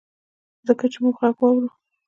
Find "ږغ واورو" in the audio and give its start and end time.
1.21-1.69